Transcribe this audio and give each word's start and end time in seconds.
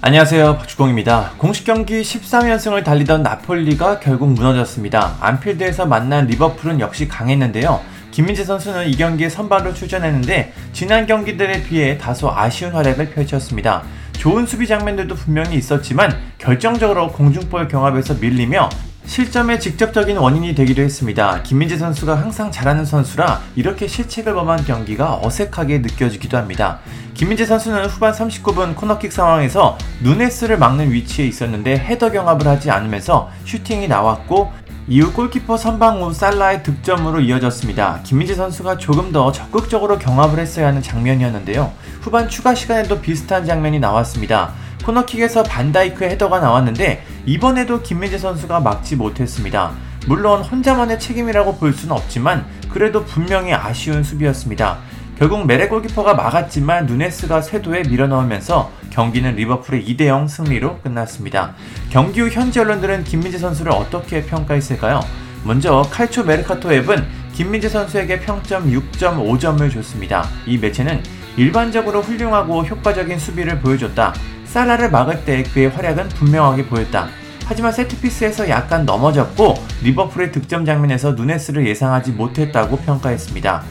안녕하세요 0.00 0.58
박주공입니다. 0.58 1.32
공식 1.38 1.64
경기 1.64 2.02
13연승을 2.02 2.84
달리던 2.84 3.24
나폴리가 3.24 3.98
결국 3.98 4.30
무너졌습니다. 4.30 5.16
안필드에서 5.18 5.86
만난 5.86 6.28
리버풀은 6.28 6.78
역시 6.78 7.08
강했는데요. 7.08 7.80
김민재 8.12 8.44
선수는 8.44 8.88
이 8.88 8.96
경기에 8.96 9.28
선발로 9.28 9.74
출전했는데 9.74 10.52
지난 10.72 11.04
경기들에 11.04 11.64
비해 11.64 11.98
다소 11.98 12.30
아쉬운 12.30 12.70
활약을 12.74 13.10
펼쳤습니다. 13.10 13.82
좋은 14.12 14.46
수비 14.46 14.68
장면들도 14.68 15.16
분명히 15.16 15.56
있었지만 15.56 16.16
결정적으로 16.38 17.08
공중볼 17.08 17.66
경합에서 17.66 18.14
밀리며 18.20 18.68
실점의 19.08 19.58
직접적인 19.58 20.18
원인이 20.18 20.54
되기도 20.54 20.82
했습니다. 20.82 21.42
김민재 21.42 21.78
선수가 21.78 22.20
항상 22.20 22.50
잘하는 22.50 22.84
선수라 22.84 23.40
이렇게 23.56 23.88
실책을 23.88 24.34
범한 24.34 24.66
경기가 24.66 25.18
어색하게 25.22 25.78
느껴지기도 25.78 26.36
합니다. 26.36 26.80
김민재 27.14 27.46
선수는 27.46 27.86
후반 27.86 28.12
39분 28.12 28.76
코너킥 28.76 29.10
상황에서 29.10 29.78
누네스를 30.02 30.58
막는 30.58 30.92
위치에 30.92 31.26
있었는데 31.26 31.78
헤더 31.78 32.12
경합을 32.12 32.46
하지 32.46 32.70
않으면서 32.70 33.30
슈팅이 33.46 33.88
나왔고 33.88 34.52
이후 34.88 35.10
골키퍼 35.14 35.56
선방 35.56 36.02
후 36.02 36.12
살라의 36.12 36.62
득점으로 36.62 37.20
이어졌습니다. 37.20 38.00
김민재 38.04 38.34
선수가 38.34 38.76
조금 38.76 39.10
더 39.10 39.32
적극적으로 39.32 39.98
경합을 39.98 40.38
했어야 40.38 40.66
하는 40.68 40.82
장면이었는데요. 40.82 41.72
후반 42.02 42.28
추가 42.28 42.54
시간에도 42.54 43.00
비슷한 43.00 43.46
장면이 43.46 43.80
나왔습니다. 43.80 44.52
코너킥에서 44.88 45.42
반다이크의 45.42 46.12
헤더가 46.12 46.40
나왔는데 46.40 47.04
이번에도 47.26 47.82
김민재 47.82 48.16
선수가 48.16 48.60
막지 48.60 48.96
못했습니다. 48.96 49.72
물론 50.06 50.40
혼자만의 50.42 50.98
책임이라고 50.98 51.56
볼 51.56 51.74
수는 51.74 51.94
없지만 51.94 52.46
그래도 52.70 53.04
분명히 53.04 53.52
아쉬운 53.52 54.02
수비였습니다. 54.02 54.78
결국 55.18 55.46
메레 55.46 55.68
골키퍼가 55.68 56.14
막았지만 56.14 56.86
누네스가 56.86 57.42
쇄도에 57.42 57.82
밀어넣으면서 57.82 58.70
경기는 58.90 59.34
리버풀의 59.34 59.84
2대0 59.84 60.28
승리로 60.28 60.78
끝났습니다. 60.78 61.54
경기 61.90 62.20
후 62.20 62.28
현지 62.28 62.60
언론들은 62.60 63.04
김민재 63.04 63.36
선수를 63.36 63.72
어떻게 63.72 64.24
평가했을까요? 64.24 65.00
먼저 65.44 65.82
칼초 65.90 66.24
메르카토 66.24 66.72
앱은 66.72 67.06
김민재 67.34 67.68
선수에게 67.68 68.20
평점 68.20 68.70
6.5점을 68.70 69.70
줬습니다. 69.70 70.26
이 70.46 70.56
매체는 70.56 71.02
일반적으로 71.36 72.00
훌륭하고 72.00 72.64
효과적인 72.64 73.18
수비를 73.18 73.60
보여줬다. 73.60 74.14
살라를 74.48 74.90
막을 74.90 75.24
때 75.24 75.42
그의 75.42 75.68
활약은 75.68 76.08
분명하게 76.08 76.66
보였다. 76.66 77.08
하지만 77.46 77.72
세트피스에서 77.72 78.48
약간 78.48 78.84
넘어졌고 78.84 79.54
리버풀의 79.82 80.32
득점 80.32 80.64
장면에서 80.64 81.12
누네스를 81.12 81.66
예상하지 81.66 82.12
못했다고 82.12 82.76
평가했습니다. 82.78 83.62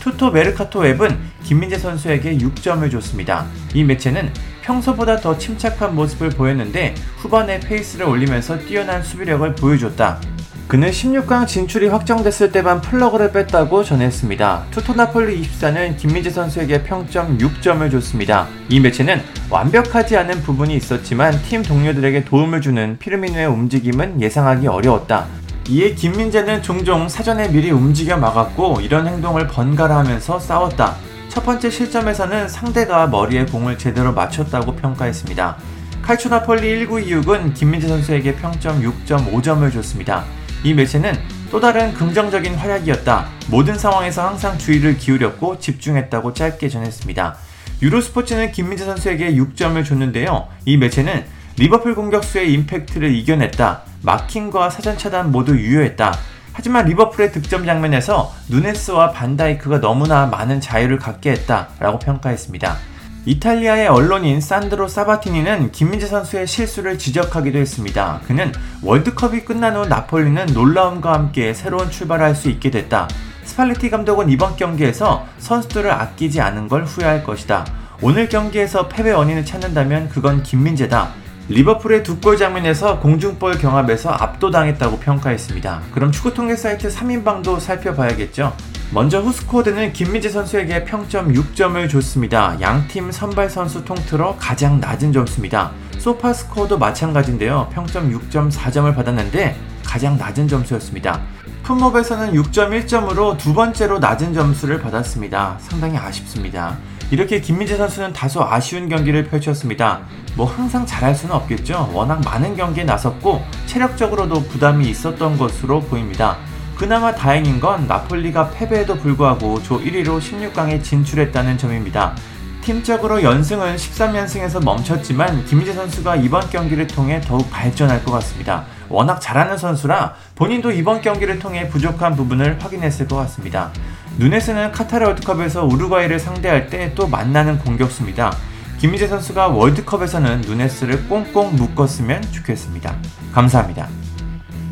투토 0.00 0.30
메르카토 0.30 0.80
웹은 0.80 1.18
김민재 1.42 1.78
선수에게 1.78 2.36
6점을 2.36 2.90
줬습니다. 2.90 3.46
이 3.72 3.82
매체는 3.82 4.30
평소보다 4.62 5.16
더 5.16 5.36
침착한 5.36 5.94
모습을 5.94 6.30
보였는데 6.30 6.94
후반에 7.18 7.60
페이스를 7.60 8.06
올리면서 8.06 8.58
뛰어난 8.60 9.02
수비력을 9.02 9.54
보여줬다. 9.54 10.20
그는 10.66 10.90
16강 10.90 11.46
진출이 11.46 11.88
확정됐을 11.88 12.50
때만 12.50 12.80
플러그를 12.80 13.32
뺐다고 13.32 13.84
전했습니다. 13.84 14.64
투토나폴리 14.70 15.42
24는 15.42 15.96
김민재 15.98 16.30
선수에게 16.30 16.82
평점 16.84 17.36
6점을 17.36 17.88
줬습니다. 17.90 18.48
이 18.70 18.80
매체는 18.80 19.20
완벽하지 19.50 20.16
않은 20.16 20.40
부분이 20.40 20.74
있었지만 20.74 21.38
팀 21.42 21.62
동료들에게 21.62 22.24
도움을 22.24 22.62
주는 22.62 22.98
피르미누의 22.98 23.46
움직임은 23.46 24.22
예상하기 24.22 24.66
어려웠다. 24.66 25.26
이에 25.68 25.94
김민재는 25.94 26.62
종종 26.62 27.08
사전에 27.08 27.48
미리 27.48 27.70
움직여 27.70 28.16
막았고 28.16 28.80
이런 28.80 29.06
행동을 29.06 29.46
번갈아 29.46 29.98
하면서 29.98 30.38
싸웠다. 30.38 30.96
첫 31.28 31.44
번째 31.44 31.68
실점에서는 31.68 32.48
상대가 32.48 33.06
머리에 33.06 33.44
공을 33.44 33.76
제대로 33.76 34.14
맞췄다고 34.14 34.76
평가했습니다. 34.76 35.56
칼초나폴리 36.02 36.86
1926은 36.86 37.54
김민재 37.54 37.86
선수에게 37.88 38.36
평점 38.36 38.80
6.5점을 38.82 39.70
줬습니다. 39.72 40.24
이 40.64 40.72
매체는 40.72 41.12
또 41.50 41.60
다른 41.60 41.92
긍정적인 41.92 42.54
활약이었다. 42.54 43.28
모든 43.48 43.78
상황에서 43.78 44.26
항상 44.26 44.56
주의를 44.56 44.96
기울였고 44.96 45.58
집중했다고 45.58 46.32
짧게 46.32 46.70
전했습니다. 46.70 47.36
유로스포츠는 47.82 48.50
김민재 48.50 48.86
선수에게 48.86 49.34
6점을 49.34 49.84
줬는데요. 49.84 50.48
이 50.64 50.78
매체는 50.78 51.26
리버풀 51.58 51.94
공격수의 51.94 52.50
임팩트를 52.54 53.14
이겨냈다. 53.14 53.82
마킹과 54.02 54.70
사전 54.70 54.96
차단 54.96 55.30
모두 55.30 55.54
유효했다. 55.54 56.16
하지만 56.54 56.86
리버풀의 56.86 57.32
득점 57.32 57.66
장면에서 57.66 58.32
누네스와 58.48 59.10
반다이크가 59.12 59.80
너무나 59.80 60.24
많은 60.26 60.62
자유를 60.62 60.98
갖게 60.98 61.32
했다 61.32 61.68
라고 61.78 61.98
평가했습니다. 61.98 62.93
이탈리아의 63.26 63.88
언론인 63.88 64.40
산드로 64.40 64.86
사바티니는 64.86 65.72
김민재 65.72 66.06
선수의 66.06 66.46
실수를 66.46 66.98
지적하기도 66.98 67.58
했습니다. 67.58 68.20
그는 68.26 68.52
월드컵이 68.82 69.40
끝난 69.46 69.76
후 69.76 69.86
나폴리는 69.86 70.46
놀라움과 70.52 71.14
함께 71.14 71.54
새로운 71.54 71.90
출발을 71.90 72.24
할수 72.24 72.50
있게 72.50 72.70
됐다. 72.70 73.08
스팔레티 73.44 73.88
감독은 73.90 74.28
이번 74.30 74.56
경기에서 74.56 75.26
선수들을 75.38 75.90
아끼지 75.90 76.40
않은 76.42 76.68
걸 76.68 76.84
후회할 76.84 77.24
것이다. 77.24 77.64
오늘 78.02 78.28
경기에서 78.28 78.88
패배 78.88 79.12
원인을 79.12 79.44
찾는다면 79.44 80.10
그건 80.10 80.42
김민재다. 80.42 81.08
리버풀의 81.48 82.02
두 82.02 82.20
골 82.20 82.36
장면에서 82.38 83.00
공중볼 83.00 83.58
경합에서 83.58 84.10
압도당했다고 84.10 84.98
평가했습니다. 84.98 85.82
그럼 85.92 86.10
축구 86.10 86.32
통계 86.34 86.56
사이트 86.56 86.88
3인방도 86.88 87.60
살펴봐야겠죠. 87.60 88.54
먼저 88.92 89.20
후스코드는 89.20 89.92
김민재 89.92 90.28
선수에게 90.28 90.84
평점 90.84 91.32
6점을 91.32 91.88
줬습니다. 91.90 92.56
양팀 92.60 93.10
선발 93.10 93.50
선수 93.50 93.84
통틀어 93.84 94.36
가장 94.38 94.78
낮은 94.80 95.12
점수입니다. 95.12 95.72
소파스코어도 95.98 96.78
마찬가지인데요. 96.78 97.70
평점 97.72 98.12
6.4점을 98.12 98.94
받았는데 98.94 99.56
가장 99.84 100.16
낮은 100.16 100.46
점수였습니다. 100.48 101.20
품업에서는 101.64 102.34
6.1점으로 102.34 103.38
두 103.38 103.54
번째로 103.54 103.98
낮은 103.98 104.34
점수를 104.34 104.80
받았습니다. 104.80 105.56
상당히 105.60 105.96
아쉽습니다. 105.96 106.76
이렇게 107.10 107.40
김민재 107.40 107.76
선수는 107.76 108.12
다소 108.12 108.42
아쉬운 108.44 108.88
경기를 108.88 109.28
펼쳤습니다. 109.28 110.00
뭐 110.36 110.46
항상 110.46 110.84
잘할 110.84 111.14
수는 111.14 111.34
없겠죠. 111.34 111.90
워낙 111.92 112.20
많은 112.24 112.56
경기에 112.56 112.84
나섰고 112.84 113.42
체력적으로도 113.66 114.42
부담이 114.44 114.88
있었던 114.88 115.38
것으로 115.38 115.80
보입니다. 115.80 116.36
그나마 116.76 117.14
다행인 117.14 117.60
건 117.60 117.86
나폴리가 117.86 118.50
패배에도 118.50 118.96
불구하고 118.96 119.62
조 119.62 119.80
1위로 119.80 120.20
16강에 120.20 120.82
진출했다는 120.82 121.56
점입니다. 121.56 122.14
팀적으로 122.62 123.22
연승은 123.22 123.76
13연승에서 123.76 124.64
멈췄지만 124.64 125.44
김희재 125.44 125.74
선수가 125.74 126.16
이번 126.16 126.48
경기를 126.50 126.86
통해 126.86 127.20
더욱 127.20 127.48
발전할 127.50 128.02
것 128.04 128.12
같습니다. 128.12 128.64
워낙 128.88 129.20
잘하는 129.20 129.58
선수라 129.58 130.14
본인도 130.34 130.72
이번 130.72 131.00
경기를 131.00 131.38
통해 131.38 131.68
부족한 131.68 132.16
부분을 132.16 132.58
확인했을 132.60 133.06
것 133.06 133.16
같습니다. 133.16 133.70
누네스는 134.18 134.72
카타르 134.72 135.06
월드컵에서 135.06 135.64
우루과이를 135.66 136.18
상대할 136.18 136.68
때 136.68 136.94
또 136.94 137.06
만나는 137.06 137.58
공격수입니다. 137.58 138.34
김희재 138.78 139.08
선수가 139.08 139.48
월드컵에서는 139.48 140.42
누네스를 140.42 141.08
꽁꽁 141.08 141.56
묶었으면 141.56 142.22
좋겠습니다. 142.32 142.96
감사합니다. 143.32 143.88